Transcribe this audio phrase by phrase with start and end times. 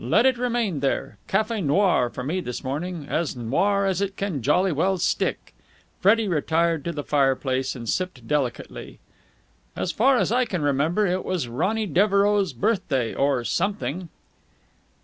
[0.00, 1.18] "Let it remain there.
[1.28, 3.06] Café noir for me this morning.
[3.08, 5.54] As noir as it can jolly well stick!"
[6.00, 8.98] Freddie retired to the fireplace and sipped delicately.
[9.76, 14.08] "As far as I can remember, it was Ronny Devereux' birthday or something...."